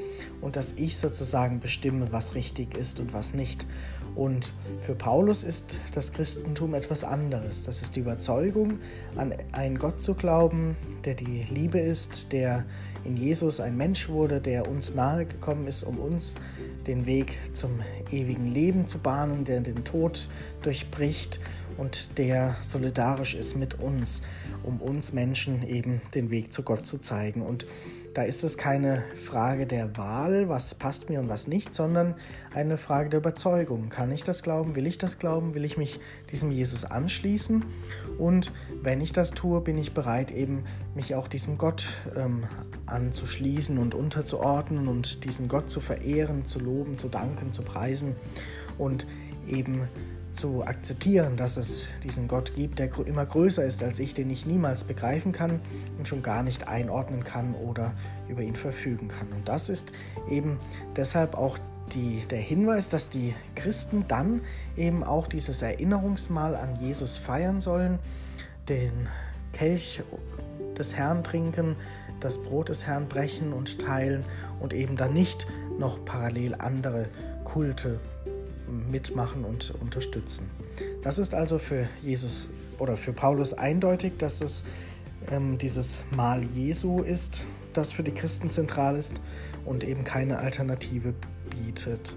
und 0.41 0.57
dass 0.57 0.73
ich 0.73 0.97
sozusagen 0.97 1.61
bestimme, 1.61 2.13
was 2.13 2.35
richtig 2.35 2.77
ist 2.77 3.01
und 3.01 3.13
was 3.13 3.35
nicht. 3.35 3.67
Und 4.15 4.55
für 4.81 4.95
Paulus 4.95 5.45
ist 5.45 5.79
das 5.93 6.13
Christentum 6.13 6.75
etwas 6.75 7.05
anderes. 7.05 7.65
Das 7.65 7.83
ist 7.83 7.97
die 7.97 8.01
Überzeugung, 8.01 8.79
an 9.17 9.35
einen 9.53 9.79
Gott 9.79 10.01
zu 10.01 10.15
glauben, 10.15 10.75
der 11.05 11.15
die 11.15 11.43
Liebe 11.51 11.79
ist, 11.79 12.33
der 12.33 12.65
in 13.05 13.17
Jesus 13.19 13.61
ein 13.61 13.77
Mensch 13.77 14.09
wurde, 14.09 14.41
der 14.41 14.69
uns 14.69 14.95
nahe 14.95 15.27
gekommen 15.27 15.67
ist, 15.67 15.85
um 15.85 15.99
uns 15.99 16.37
den 16.87 17.05
Weg 17.05 17.39
zum 17.53 17.73
ewigen 18.11 18.47
Leben 18.47 18.89
zu 18.89 18.99
bahnen, 18.99 19.45
der 19.45 19.61
den 19.61 19.85
Tod 19.85 20.29
durchbricht 20.63 21.39
und 21.77 22.17
der 22.19 22.57
solidarisch 22.61 23.35
ist 23.35 23.55
mit 23.55 23.79
uns, 23.81 24.23
um 24.63 24.81
uns 24.81 25.13
Menschen 25.13 25.67
eben 25.67 26.01
den 26.15 26.31
Weg 26.31 26.53
zu 26.53 26.63
Gott 26.63 26.87
zu 26.87 26.99
zeigen. 26.99 27.43
Und 27.43 27.67
da 28.17 28.23
ist 28.23 28.45
es 28.45 28.57
keine 28.57 29.05
Frage 29.15 29.67
der 29.67 29.99
Wahl, 29.99 30.49
was 30.49 30.75
passt 30.75 31.11
mir 31.11 31.21
und 31.21 31.29
was 31.29 31.49
nicht, 31.49 31.75
sondern 31.75 32.15
eine 32.55 32.79
Frage 32.79 33.11
der 33.11 33.19
Überzeugung. 33.19 33.91
Kann 33.91 34.11
ich 34.11 34.25
das 34.25 34.43
glauben? 34.43 34.75
Will 34.75 34.87
ich 34.87 34.97
das 34.97 35.19
glauben? 35.19 35.53
Will 35.53 35.67
ich 35.67 35.77
mich 35.77 36.01
diesem 36.33 36.51
Jesus 36.51 36.87
anschließen? 36.87 37.63
Und 38.17 38.53
wenn 38.83 39.03
ich 39.03 39.13
das 39.13 39.33
tue, 39.33 39.61
bin 39.61 39.77
ich 39.77 39.93
bereit, 39.93 40.31
eben 40.31 40.65
mich 40.95 41.15
auch 41.15 41.29
diesem 41.29 41.59
Gott 41.59 41.89
ähm, 42.17 42.45
anzuschließen 42.87 43.77
und 43.77 43.95
unterzuordnen 43.95 44.89
und 44.89 45.25
diesen 45.25 45.47
Gott 45.49 45.69
zu 45.69 45.81
verehren, 45.81 46.47
zu 46.47 46.59
loben, 46.59 46.97
zu 46.97 47.11
danken, 47.11 47.53
zu 47.53 47.61
preisen 47.61 48.17
und 48.79 49.07
eben 49.47 49.91
zu 50.37 50.65
akzeptieren, 50.65 51.37
dass 51.37 51.57
es 51.57 51.89
diesen 52.05 52.29
Gott 52.29 52.55
gibt, 52.55 52.79
der 52.79 52.91
immer 53.07 53.27
größer 53.27 53.65
ist 53.65 53.83
als 53.83 53.99
ich, 53.99 54.15
den 54.15 54.31
ich 54.31 54.47
niemals 54.47 54.85
begreifen 54.85 55.33
kann 55.33 55.61
und 55.99 56.07
schon 56.07 56.23
gar 56.23 56.43
nicht 56.43 56.69
einordnen 56.69 57.25
kann 57.25 57.55
oder 57.55 57.95
über 58.29 58.43
ihn 58.43 58.55
verfügen 58.55 59.09
kann. 59.09 59.33
Und 59.33 59.49
das 59.49 59.69
ist 59.69 59.93
eben 60.29 60.59
deshalb 60.97 61.35
auch 61.35 61.59
die, 61.95 62.25
der 62.31 62.41
Hinweis, 62.41 62.89
dass 62.89 63.09
die 63.09 63.35
Christen 63.55 64.05
dann 64.09 64.43
eben 64.77 65.05
auch 65.05 65.27
dieses 65.27 65.63
Erinnerungsmal 65.63 66.55
an 66.55 66.77
Jesus 66.77 67.17
feiern 67.17 67.61
sollen, 67.61 67.99
den 68.69 69.09
Kelch 69.53 70.03
des 70.77 70.97
Herrn 70.97 71.25
trinken, 71.25 71.77
das 72.21 72.39
Brot 72.39 72.69
des 72.69 72.87
Herrn 72.87 73.09
brechen 73.09 73.53
und 73.53 73.79
teilen 73.79 74.25
und 74.61 74.73
eben 74.73 74.97
dann 74.97 75.13
nicht 75.13 75.47
noch 75.79 76.05
parallel 76.05 76.55
andere 76.57 77.09
Kulte 77.45 78.01
mitmachen 78.91 79.45
und 79.45 79.75
unterstützen. 79.81 80.51
Das 81.03 81.19
ist 81.19 81.35
also 81.35 81.59
für 81.59 81.89
Jesus 82.03 82.49
oder 82.79 82.97
für 82.97 83.13
Paulus 83.13 83.55
eindeutig, 83.55 84.15
dass 84.19 84.41
es 84.41 84.65
ähm, 85.31 85.59
dieses 85.59 86.05
Mahl 86.15 86.43
Jesu 86.55 87.01
ist, 87.01 87.45
das 87.73 87.93
für 87.93 88.03
die 88.03 88.13
Christen 88.13 88.51
zentral 88.51 88.97
ist 88.97 89.21
und 89.65 89.85
eben 89.85 90.05
keine 90.05 90.39
Alternative 90.39 91.15
bietet. 91.51 92.17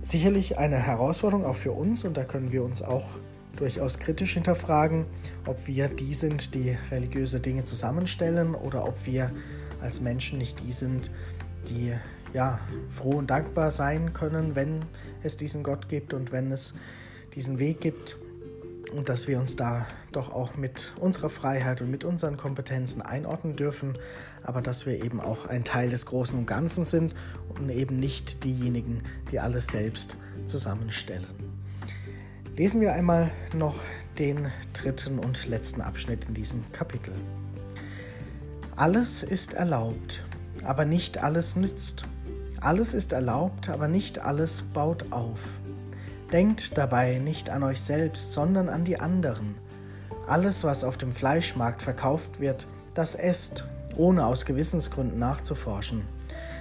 Sicherlich 0.00 0.58
eine 0.58 0.76
Herausforderung 0.76 1.44
auch 1.44 1.56
für 1.56 1.72
uns 1.72 2.04
und 2.04 2.16
da 2.16 2.24
können 2.24 2.52
wir 2.52 2.64
uns 2.64 2.82
auch 2.82 3.04
durchaus 3.56 3.98
kritisch 3.98 4.34
hinterfragen, 4.34 5.06
ob 5.46 5.66
wir 5.66 5.88
die 5.88 6.14
sind, 6.14 6.54
die 6.54 6.76
religiöse 6.90 7.40
Dinge 7.40 7.64
zusammenstellen 7.64 8.54
oder 8.54 8.86
ob 8.86 9.06
wir 9.06 9.30
als 9.80 10.00
Menschen 10.00 10.38
nicht 10.38 10.60
die 10.60 10.72
sind, 10.72 11.10
die 11.68 11.92
ja, 12.32 12.60
froh 12.96 13.18
und 13.18 13.30
dankbar 13.30 13.70
sein 13.70 14.12
können, 14.12 14.54
wenn 14.54 14.84
es 15.22 15.36
diesen 15.36 15.62
Gott 15.62 15.88
gibt 15.88 16.14
und 16.14 16.32
wenn 16.32 16.50
es 16.50 16.74
diesen 17.34 17.58
Weg 17.58 17.80
gibt 17.80 18.18
und 18.92 19.08
dass 19.08 19.26
wir 19.26 19.38
uns 19.38 19.56
da 19.56 19.86
doch 20.12 20.30
auch 20.30 20.56
mit 20.56 20.92
unserer 21.00 21.30
Freiheit 21.30 21.80
und 21.80 21.90
mit 21.90 22.04
unseren 22.04 22.36
Kompetenzen 22.36 23.00
einordnen 23.02 23.56
dürfen, 23.56 23.96
aber 24.42 24.60
dass 24.60 24.86
wir 24.86 25.02
eben 25.02 25.20
auch 25.20 25.46
ein 25.46 25.64
Teil 25.64 25.90
des 25.90 26.06
Großen 26.06 26.38
und 26.38 26.46
Ganzen 26.46 26.84
sind 26.84 27.14
und 27.48 27.70
eben 27.70 27.98
nicht 27.98 28.44
diejenigen, 28.44 29.02
die 29.30 29.40
alles 29.40 29.66
selbst 29.66 30.16
zusammenstellen. 30.46 31.52
Lesen 32.56 32.80
wir 32.82 32.92
einmal 32.92 33.30
noch 33.54 33.76
den 34.18 34.50
dritten 34.74 35.18
und 35.18 35.48
letzten 35.48 35.80
Abschnitt 35.80 36.26
in 36.26 36.34
diesem 36.34 36.70
Kapitel. 36.72 37.14
Alles 38.76 39.22
ist 39.22 39.54
erlaubt, 39.54 40.22
aber 40.64 40.84
nicht 40.84 41.22
alles 41.22 41.56
nützt. 41.56 42.04
Alles 42.60 42.94
ist 42.94 43.12
erlaubt, 43.12 43.68
aber 43.68 43.88
nicht 43.88 44.20
alles 44.20 44.62
baut 44.62 45.06
auf. 45.10 45.40
Denkt 46.32 46.78
dabei 46.78 47.18
nicht 47.18 47.50
an 47.50 47.62
euch 47.62 47.80
selbst, 47.80 48.32
sondern 48.32 48.68
an 48.68 48.84
die 48.84 49.00
anderen. 49.00 49.56
Alles, 50.26 50.64
was 50.64 50.84
auf 50.84 50.96
dem 50.96 51.12
Fleischmarkt 51.12 51.82
verkauft 51.82 52.40
wird, 52.40 52.66
das 52.94 53.14
esst, 53.14 53.68
ohne 53.96 54.24
aus 54.24 54.44
Gewissensgründen 54.44 55.18
nachzuforschen. 55.18 56.02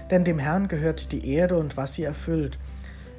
Denn 0.09 0.23
dem 0.23 0.39
Herrn 0.39 0.67
gehört 0.67 1.11
die 1.11 1.33
Erde 1.33 1.57
und 1.57 1.77
was 1.77 1.93
sie 1.93 2.03
erfüllt. 2.03 2.59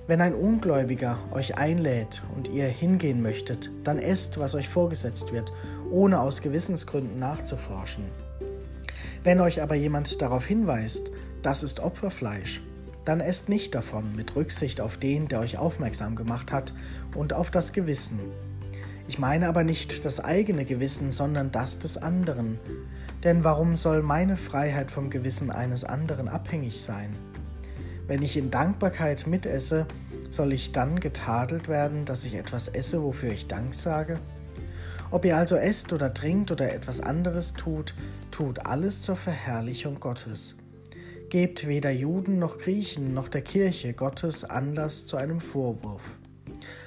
Wenn 0.07 0.21
ein 0.21 0.35
Ungläubiger 0.35 1.17
euch 1.31 1.57
einlädt 1.57 2.23
und 2.35 2.49
ihr 2.49 2.67
hingehen 2.67 3.23
möchtet, 3.23 3.71
dann 3.85 3.99
esst, 3.99 4.39
was 4.39 4.55
euch 4.55 4.69
vorgesetzt 4.69 5.33
wird, 5.33 5.53
ohne 5.91 6.21
aus 6.21 6.43
Gewissensgründen 6.43 7.19
nachzuforschen. 7.19 8.05
Wenn 9.25 9.41
euch 9.41 9.63
aber 9.63 9.75
jemand 9.77 10.21
darauf 10.21 10.47
hinweist, 10.47 11.13
das 11.43 11.63
ist 11.63 11.81
Opferfleisch, 11.81 12.63
dann 13.05 13.21
esst 13.21 13.49
nicht 13.49 13.75
davon 13.75 14.17
mit 14.17 14.35
Rücksicht 14.37 14.81
auf 14.81 14.97
den, 14.97 15.29
der 15.29 15.41
euch 15.41 15.59
aufmerksam 15.59 16.17
gemacht 16.17 16.53
hat 16.53 16.75
und 17.15 17.33
auf 17.33 17.51
das 17.51 17.73
Gewissen. 17.73 18.19
Ich 19.09 19.19
meine 19.19 19.49
aber 19.49 19.65
nicht 19.65 20.05
das 20.05 20.21
eigene 20.21 20.65
Gewissen, 20.65 21.11
sondern 21.11 21.51
das 21.51 21.79
des 21.79 21.99
anderen. 21.99 22.59
Denn 23.25 23.45
warum 23.45 23.77
soll 23.77 24.03
meine 24.03 24.37
Freiheit 24.37 24.91
vom 24.91 25.11
Gewissen 25.11 25.51
eines 25.51 25.85
anderen 25.85 26.29
abhängig 26.29 26.83
sein? 26.83 27.15
Wenn 28.07 28.23
ich 28.23 28.37
in 28.37 28.51
Dankbarkeit 28.51 29.27
mitesse, 29.27 29.87
soll 30.31 30.53
ich 30.53 30.73
dann 30.73 30.99
getadelt 30.99 31.69
werden, 31.69 32.05
dass 32.05 32.25
ich 32.25 32.35
etwas 32.35 32.69
esse, 32.69 33.03
wofür 33.03 33.31
ich 33.31 33.47
Dank 33.47 33.75
sage? 33.75 34.19
Ob 35.13 35.27
ihr 35.27 35.37
also 35.37 35.57
esst 35.57 35.93
oder 35.93 36.15
trinkt 36.15 36.51
oder 36.51 36.73
etwas 36.73 37.03
anderes 37.03 37.53
tut, 37.53 37.95
tut 38.31 38.65
alles 38.65 39.03
zur 39.03 39.15
Verherrlichung 39.15 40.01
Gottes. 40.01 40.57
Gebt 41.29 41.69
weder 41.69 41.91
Juden 41.91 42.39
noch 42.39 42.57
Griechen 42.57 43.13
noch 43.13 43.29
der 43.29 43.43
Kirche 43.43 43.93
Gottes 43.93 44.45
Anlass 44.45 45.05
zu 45.05 45.19
einem 45.19 45.41
Vorwurf. 45.41 46.01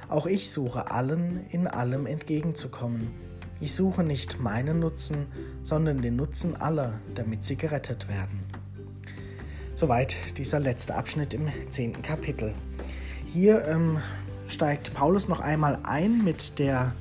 Auch 0.09 0.25
ich 0.25 0.49
suche 0.49 0.89
allen 0.89 1.45
in 1.51 1.67
allem 1.67 2.07
entgegenzukommen. 2.07 3.11
Ich 3.59 3.75
suche 3.75 4.03
nicht 4.03 4.39
meinen 4.39 4.79
Nutzen, 4.79 5.27
sondern 5.61 6.01
den 6.01 6.15
Nutzen 6.15 6.59
aller, 6.59 6.99
damit 7.13 7.45
sie 7.45 7.57
gerettet 7.57 8.07
werden. 8.09 8.43
Soweit 9.75 10.15
dieser 10.39 10.59
letzte 10.59 10.95
Abschnitt 10.95 11.35
im 11.35 11.47
zehnten 11.69 12.01
Kapitel. 12.01 12.55
Hier 13.27 13.67
ähm, 13.67 13.99
steigt 14.47 14.95
Paulus 14.95 15.27
noch 15.27 15.41
einmal 15.41 15.77
ein 15.83 16.23
mit 16.23 16.57
der 16.57 16.95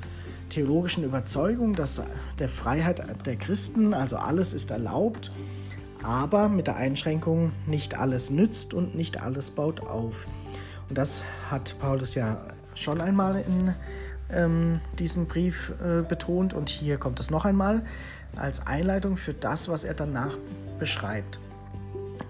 theologischen 0.54 1.02
Überzeugung, 1.02 1.74
dass 1.74 2.00
der 2.38 2.48
Freiheit 2.48 3.04
der 3.26 3.36
Christen, 3.36 3.92
also 3.92 4.16
alles 4.16 4.52
ist 4.52 4.70
erlaubt, 4.70 5.32
aber 6.04 6.48
mit 6.48 6.68
der 6.68 6.76
Einschränkung, 6.76 7.50
nicht 7.66 7.98
alles 7.98 8.30
nützt 8.30 8.72
und 8.72 8.94
nicht 8.94 9.20
alles 9.20 9.50
baut 9.50 9.80
auf. 9.80 10.28
Und 10.88 10.96
das 10.96 11.24
hat 11.50 11.76
Paulus 11.80 12.14
ja 12.14 12.46
schon 12.76 13.00
einmal 13.00 13.42
in 13.46 13.74
ähm, 14.30 14.80
diesem 15.00 15.26
Brief 15.26 15.72
äh, 15.82 16.02
betont 16.02 16.54
und 16.54 16.68
hier 16.68 16.98
kommt 16.98 17.18
es 17.18 17.32
noch 17.32 17.44
einmal 17.44 17.82
als 18.36 18.64
Einleitung 18.64 19.16
für 19.16 19.34
das, 19.34 19.68
was 19.68 19.82
er 19.82 19.94
danach 19.94 20.38
beschreibt. 20.78 21.40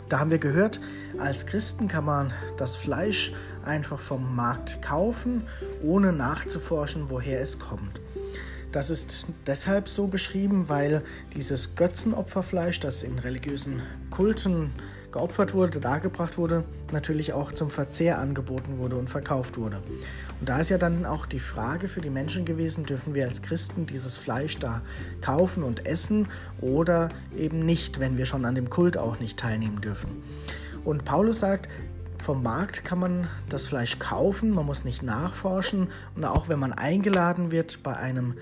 Da 0.08 0.18
haben 0.18 0.30
wir 0.30 0.38
gehört, 0.38 0.80
als 1.18 1.44
Christen 1.44 1.88
kann 1.88 2.06
man 2.06 2.32
das 2.56 2.74
Fleisch 2.74 3.34
einfach 3.66 4.00
vom 4.00 4.34
Markt 4.34 4.80
kaufen, 4.80 5.46
ohne 5.82 6.12
nachzuforschen, 6.12 7.10
woher 7.10 7.42
es 7.42 7.58
kommt. 7.58 8.00
Das 8.74 8.90
ist 8.90 9.28
deshalb 9.46 9.88
so 9.88 10.08
beschrieben, 10.08 10.68
weil 10.68 11.04
dieses 11.32 11.76
Götzenopferfleisch, 11.76 12.80
das 12.80 13.04
in 13.04 13.20
religiösen 13.20 13.82
Kulten 14.10 14.72
geopfert 15.12 15.54
wurde, 15.54 15.78
dargebracht 15.78 16.38
wurde, 16.38 16.64
natürlich 16.90 17.34
auch 17.34 17.52
zum 17.52 17.70
Verzehr 17.70 18.18
angeboten 18.18 18.78
wurde 18.78 18.96
und 18.96 19.08
verkauft 19.08 19.58
wurde. 19.58 19.80
Und 20.40 20.48
da 20.48 20.58
ist 20.58 20.70
ja 20.70 20.78
dann 20.78 21.06
auch 21.06 21.24
die 21.24 21.38
Frage 21.38 21.86
für 21.86 22.00
die 22.00 22.10
Menschen 22.10 22.44
gewesen, 22.44 22.84
dürfen 22.84 23.14
wir 23.14 23.28
als 23.28 23.42
Christen 23.42 23.86
dieses 23.86 24.16
Fleisch 24.16 24.58
da 24.58 24.82
kaufen 25.20 25.62
und 25.62 25.86
essen 25.86 26.26
oder 26.60 27.10
eben 27.36 27.60
nicht, 27.60 28.00
wenn 28.00 28.18
wir 28.18 28.26
schon 28.26 28.44
an 28.44 28.56
dem 28.56 28.70
Kult 28.70 28.98
auch 28.98 29.20
nicht 29.20 29.38
teilnehmen 29.38 29.82
dürfen. 29.82 30.20
Und 30.84 31.04
Paulus 31.04 31.38
sagt, 31.38 31.68
vom 32.24 32.42
Markt 32.42 32.86
kann 32.86 32.98
man 32.98 33.28
das 33.50 33.66
Fleisch 33.66 33.98
kaufen, 33.98 34.50
man 34.50 34.64
muss 34.64 34.84
nicht 34.84 35.02
nachforschen 35.02 35.88
und 36.16 36.24
auch 36.24 36.48
wenn 36.48 36.58
man 36.58 36.72
eingeladen 36.72 37.50
wird 37.50 37.82
bei 37.82 37.94
einem, 37.94 38.38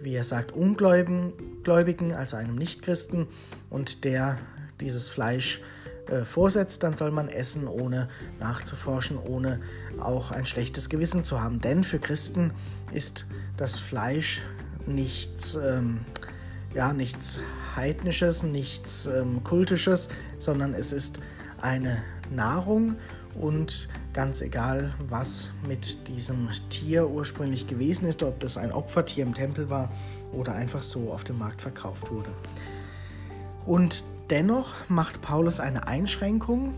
wie 0.00 0.14
er 0.14 0.24
sagt, 0.24 0.52
Ungläubigen, 0.52 2.14
also 2.14 2.38
einem 2.38 2.56
Nichtchristen 2.56 3.26
und 3.68 4.04
der 4.04 4.38
dieses 4.80 5.10
Fleisch 5.10 5.60
äh, 6.08 6.24
vorsetzt, 6.24 6.82
dann 6.82 6.96
soll 6.96 7.10
man 7.10 7.28
essen, 7.28 7.68
ohne 7.68 8.08
nachzuforschen, 8.40 9.18
ohne 9.18 9.60
auch 10.00 10.30
ein 10.30 10.46
schlechtes 10.46 10.88
Gewissen 10.88 11.22
zu 11.22 11.42
haben. 11.42 11.60
Denn 11.60 11.84
für 11.84 11.98
Christen 11.98 12.54
ist 12.90 13.26
das 13.58 13.78
Fleisch 13.78 14.40
nichts, 14.86 15.56
ähm, 15.56 16.00
ja, 16.74 16.94
nichts 16.94 17.40
Heidnisches, 17.74 18.42
nichts 18.44 19.06
ähm, 19.06 19.44
Kultisches, 19.44 20.08
sondern 20.38 20.72
es 20.72 20.94
ist 20.94 21.18
eine 21.60 22.02
Nahrung 22.30 22.96
und 23.40 23.88
ganz 24.12 24.40
egal, 24.40 24.94
was 25.08 25.52
mit 25.68 26.08
diesem 26.08 26.48
Tier 26.70 27.08
ursprünglich 27.08 27.66
gewesen 27.66 28.08
ist, 28.08 28.22
ob 28.22 28.40
das 28.40 28.56
ein 28.56 28.72
Opfertier 28.72 29.24
im 29.24 29.34
Tempel 29.34 29.70
war 29.70 29.90
oder 30.32 30.54
einfach 30.54 30.82
so 30.82 31.12
auf 31.12 31.24
dem 31.24 31.38
Markt 31.38 31.60
verkauft 31.60 32.10
wurde. 32.10 32.30
Und 33.64 34.04
Dennoch 34.30 34.72
macht 34.88 35.20
Paulus 35.20 35.60
eine 35.60 35.86
Einschränkung, 35.86 36.74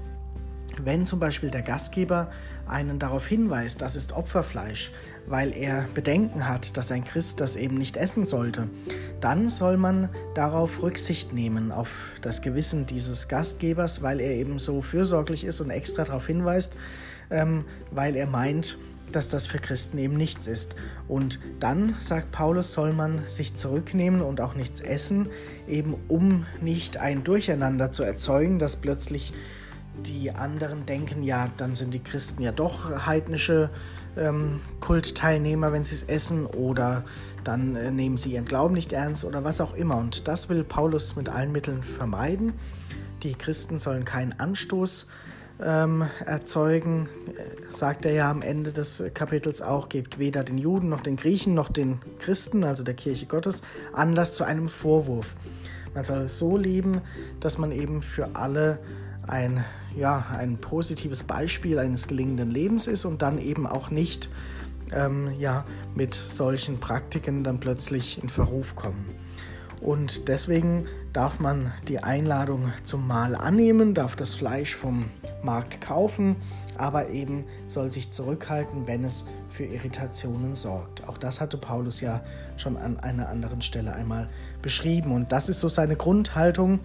wenn 0.82 1.06
zum 1.06 1.18
Beispiel 1.18 1.50
der 1.50 1.62
Gastgeber 1.62 2.30
einen 2.66 2.98
darauf 2.98 3.26
hinweist, 3.26 3.80
das 3.80 3.96
ist 3.96 4.12
Opferfleisch, 4.12 4.92
weil 5.28 5.52
er 5.52 5.86
Bedenken 5.94 6.48
hat, 6.48 6.76
dass 6.76 6.92
ein 6.92 7.04
Christ 7.04 7.40
das 7.40 7.56
eben 7.56 7.76
nicht 7.76 7.96
essen 7.96 8.26
sollte, 8.26 8.68
dann 9.20 9.48
soll 9.48 9.76
man 9.76 10.08
darauf 10.34 10.82
Rücksicht 10.82 11.32
nehmen, 11.32 11.72
auf 11.72 12.12
das 12.22 12.42
Gewissen 12.42 12.86
dieses 12.86 13.28
Gastgebers, 13.28 14.02
weil 14.02 14.20
er 14.20 14.32
eben 14.32 14.58
so 14.58 14.80
fürsorglich 14.80 15.44
ist 15.44 15.60
und 15.60 15.70
extra 15.70 16.04
darauf 16.04 16.26
hinweist, 16.26 16.74
ähm, 17.30 17.64
weil 17.90 18.16
er 18.16 18.26
meint, 18.26 18.78
dass 19.12 19.28
das 19.28 19.46
für 19.46 19.58
Christen 19.58 19.98
eben 19.98 20.16
nichts 20.16 20.46
ist. 20.46 20.76
Und 21.06 21.38
dann, 21.60 21.96
sagt 21.98 22.30
Paulus, 22.32 22.72
soll 22.72 22.92
man 22.92 23.26
sich 23.26 23.56
zurücknehmen 23.56 24.20
und 24.20 24.40
auch 24.40 24.54
nichts 24.54 24.80
essen, 24.80 25.28
eben 25.66 25.94
um 26.08 26.46
nicht 26.60 26.98
ein 26.98 27.24
Durcheinander 27.24 27.92
zu 27.92 28.02
erzeugen, 28.02 28.58
dass 28.58 28.76
plötzlich 28.76 29.32
die 30.06 30.30
anderen 30.30 30.86
denken, 30.86 31.22
ja, 31.22 31.48
dann 31.56 31.74
sind 31.74 31.94
die 31.94 32.02
Christen 32.02 32.42
ja 32.42 32.52
doch 32.52 33.06
heidnische 33.06 33.70
ähm, 34.16 34.60
Kultteilnehmer, 34.80 35.72
wenn 35.72 35.84
sie 35.84 35.94
es 35.94 36.02
essen, 36.02 36.46
oder 36.46 37.04
dann 37.44 37.76
äh, 37.76 37.90
nehmen 37.90 38.16
sie 38.16 38.32
ihren 38.32 38.44
Glauben 38.44 38.74
nicht 38.74 38.92
ernst 38.92 39.24
oder 39.24 39.44
was 39.44 39.60
auch 39.60 39.74
immer. 39.74 39.96
Und 39.96 40.28
das 40.28 40.48
will 40.48 40.64
Paulus 40.64 41.16
mit 41.16 41.28
allen 41.28 41.52
Mitteln 41.52 41.82
vermeiden. 41.82 42.52
Die 43.22 43.34
Christen 43.34 43.78
sollen 43.78 44.04
keinen 44.04 44.38
Anstoß 44.38 45.06
ähm, 45.60 46.06
erzeugen, 46.24 47.08
sagt 47.70 48.04
er 48.04 48.12
ja 48.12 48.30
am 48.30 48.42
Ende 48.42 48.72
des 48.72 49.02
Kapitels 49.14 49.60
auch, 49.60 49.88
gibt 49.88 50.18
weder 50.18 50.44
den 50.44 50.58
Juden 50.58 50.88
noch 50.88 51.00
den 51.00 51.16
Griechen 51.16 51.54
noch 51.54 51.68
den 51.68 51.98
Christen, 52.20 52.64
also 52.64 52.84
der 52.84 52.94
Kirche 52.94 53.26
Gottes, 53.26 53.62
Anlass 53.92 54.34
zu 54.34 54.44
einem 54.44 54.68
Vorwurf. 54.68 55.34
Man 55.94 56.04
soll 56.04 56.28
so 56.28 56.56
leben, 56.56 57.00
dass 57.40 57.58
man 57.58 57.72
eben 57.72 58.02
für 58.02 58.36
alle 58.36 58.78
ein, 59.26 59.64
ja, 59.98 60.26
ein 60.36 60.58
positives 60.58 61.24
Beispiel 61.24 61.78
eines 61.78 62.06
gelingenden 62.06 62.50
Lebens 62.50 62.86
ist 62.86 63.04
und 63.04 63.20
dann 63.20 63.38
eben 63.38 63.66
auch 63.66 63.90
nicht 63.90 64.28
ähm, 64.92 65.32
ja, 65.38 65.64
mit 65.94 66.14
solchen 66.14 66.78
Praktiken 66.78 67.42
dann 67.42 67.58
plötzlich 67.58 68.22
in 68.22 68.28
Verruf 68.28 68.76
kommen. 68.76 69.04
Und 69.80 70.28
deswegen 70.28 70.86
darf 71.12 71.40
man 71.40 71.72
die 71.86 72.02
Einladung 72.02 72.72
zum 72.84 73.06
Mahl 73.06 73.34
annehmen, 73.34 73.94
darf 73.94 74.16
das 74.16 74.34
Fleisch 74.34 74.74
vom 74.74 75.06
Markt 75.42 75.80
kaufen, 75.80 76.36
aber 76.76 77.10
eben 77.10 77.44
soll 77.66 77.92
sich 77.92 78.12
zurückhalten, 78.12 78.86
wenn 78.86 79.04
es 79.04 79.24
für 79.50 79.64
Irritationen 79.64 80.54
sorgt. 80.54 81.08
Auch 81.08 81.18
das 81.18 81.40
hatte 81.40 81.58
Paulus 81.58 82.00
ja 82.00 82.22
schon 82.56 82.76
an 82.76 82.98
einer 83.00 83.28
anderen 83.28 83.62
Stelle 83.62 83.92
einmal 83.92 84.28
beschrieben. 84.62 85.12
Und 85.12 85.32
das 85.32 85.48
ist 85.48 85.60
so 85.60 85.68
seine 85.68 85.96
Grundhaltung, 85.96 86.80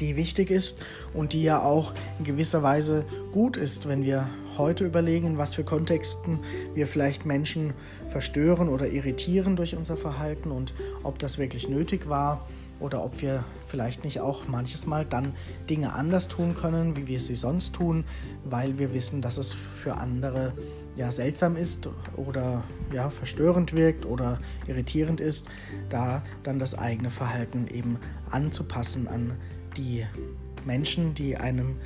die 0.00 0.16
wichtig 0.16 0.50
ist 0.50 0.80
und 1.12 1.32
die 1.32 1.42
ja 1.42 1.62
auch 1.62 1.92
in 2.18 2.24
gewisser 2.24 2.62
Weise 2.62 3.04
gut 3.32 3.56
ist, 3.56 3.88
wenn 3.88 4.04
wir 4.04 4.28
heute 4.58 4.84
überlegen, 4.84 5.38
was 5.38 5.54
für 5.54 5.64
Kontexten 5.64 6.40
wir 6.74 6.86
vielleicht 6.86 7.26
Menschen 7.26 7.74
verstören 8.08 8.68
oder 8.68 8.88
irritieren 8.88 9.56
durch 9.56 9.74
unser 9.76 9.96
Verhalten 9.96 10.50
und 10.50 10.74
ob 11.02 11.18
das 11.18 11.38
wirklich 11.38 11.68
nötig 11.68 12.08
war 12.08 12.46
oder 12.80 13.04
ob 13.04 13.22
wir 13.22 13.44
vielleicht 13.68 14.04
nicht 14.04 14.20
auch 14.20 14.46
manches 14.48 14.86
Mal 14.86 15.04
dann 15.04 15.32
Dinge 15.70 15.94
anders 15.94 16.28
tun 16.28 16.54
können, 16.54 16.96
wie 16.96 17.06
wir 17.06 17.20
sie 17.20 17.34
sonst 17.34 17.74
tun, 17.74 18.04
weil 18.44 18.78
wir 18.78 18.92
wissen, 18.92 19.20
dass 19.20 19.38
es 19.38 19.52
für 19.52 19.96
andere 19.96 20.52
ja 20.96 21.10
seltsam 21.10 21.56
ist 21.56 21.88
oder 22.16 22.62
ja 22.92 23.10
verstörend 23.10 23.74
wirkt 23.74 24.06
oder 24.06 24.38
irritierend 24.66 25.20
ist, 25.20 25.48
da 25.88 26.22
dann 26.42 26.58
das 26.58 26.76
eigene 26.76 27.10
Verhalten 27.10 27.66
eben 27.68 27.98
anzupassen 28.30 29.08
an 29.08 29.34
die 29.76 30.06
Menschen, 30.64 31.14
die 31.14 31.36
einem 31.36 31.76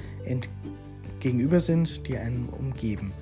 gegenüber 1.20 1.60
sind, 1.60 2.06
die 2.08 2.16
einen 2.16 2.48
umgeben. 2.48 3.12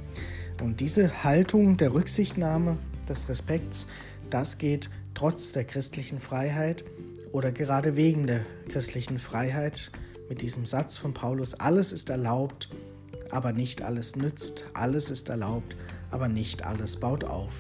Und 0.62 0.80
diese 0.80 1.24
Haltung 1.24 1.76
der 1.76 1.92
Rücksichtnahme, 1.94 2.78
des 3.08 3.28
Respekts, 3.28 3.86
das 4.30 4.58
geht 4.58 4.90
trotz 5.14 5.52
der 5.52 5.64
christlichen 5.64 6.18
Freiheit 6.18 6.84
oder 7.32 7.52
gerade 7.52 7.96
wegen 7.96 8.26
der 8.26 8.44
christlichen 8.68 9.18
Freiheit 9.18 9.90
mit 10.28 10.42
diesem 10.42 10.66
Satz 10.66 10.96
von 10.96 11.14
Paulus, 11.14 11.54
alles 11.54 11.92
ist 11.92 12.10
erlaubt, 12.10 12.70
aber 13.30 13.52
nicht 13.52 13.82
alles 13.82 14.16
nützt, 14.16 14.64
alles 14.74 15.10
ist 15.10 15.28
erlaubt, 15.28 15.76
aber 16.10 16.28
nicht 16.28 16.64
alles 16.64 16.96
baut 16.96 17.24
auf. 17.24 17.52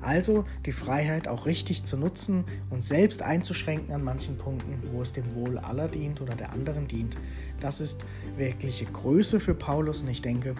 Also 0.00 0.44
die 0.64 0.72
Freiheit 0.72 1.28
auch 1.28 1.46
richtig 1.46 1.84
zu 1.84 1.96
nutzen 1.96 2.44
und 2.70 2.84
selbst 2.84 3.22
einzuschränken 3.22 3.94
an 3.94 4.04
manchen 4.04 4.36
Punkten, 4.36 4.82
wo 4.92 5.02
es 5.02 5.12
dem 5.12 5.34
Wohl 5.34 5.58
aller 5.58 5.88
dient 5.88 6.20
oder 6.20 6.34
der 6.34 6.52
anderen 6.52 6.86
dient, 6.88 7.16
das 7.60 7.80
ist 7.80 8.04
wirkliche 8.36 8.84
Größe 8.84 9.40
für 9.40 9.54
Paulus 9.54 10.02
und 10.02 10.08
ich 10.08 10.22
denke, 10.22 10.54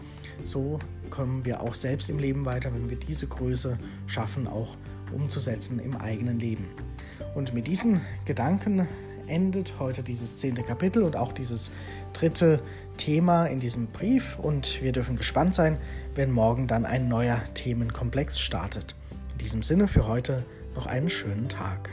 so 0.45 0.79
kommen 1.11 1.45
wir 1.45 1.63
auch 1.63 1.75
selbst 1.75 2.11
im 2.11 2.19
Leben 2.19 2.45
weiter, 2.45 2.73
wenn 2.75 2.91
wir 2.91 2.99
diese 2.99 3.27
Größe 3.27 3.79
schaffen, 4.07 4.47
auch 4.47 4.77
umzusetzen 5.13 5.79
im 5.79 5.97
eigenen 5.97 6.39
Leben. 6.41 6.67
Und 7.35 7.55
mit 7.55 7.67
diesen 7.67 8.01
Gedanken 8.25 8.89
endet 9.27 9.79
heute 9.79 10.03
dieses 10.03 10.39
zehnte 10.39 10.63
Kapitel 10.63 11.03
und 11.03 11.17
auch 11.17 11.33
dieses 11.33 11.71
dritte 12.13 12.61
Thema 13.07 13.47
in 13.47 13.61
diesem 13.61 13.87
Brief 13.87 14.37
und 14.37 14.83
wir 14.83 14.91
dürfen 14.91 15.15
gespannt 15.15 15.55
sein, 15.55 15.79
wenn 16.17 16.33
morgen 16.33 16.67
dann 16.67 16.85
ein 16.85 17.07
neuer 17.07 17.41
Themenkomplex 17.55 18.41
startet. 18.41 18.97
In 19.31 19.39
diesem 19.39 19.63
Sinne 19.63 19.87
für 19.87 20.09
heute 20.09 20.43
noch 20.75 20.87
einen 20.87 21.09
schönen 21.09 21.49
Tag. 21.49 21.89